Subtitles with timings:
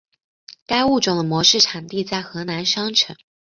[0.65, 3.15] 该物种的模式产地在河南商城。